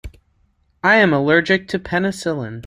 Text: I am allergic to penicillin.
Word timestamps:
I 0.83 0.95
am 0.95 1.13
allergic 1.13 1.67
to 1.67 1.77
penicillin. 1.77 2.59